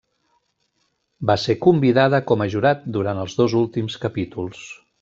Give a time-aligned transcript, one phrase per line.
[1.31, 4.65] Va ser convidada com a jurat durant els dos últims capítols.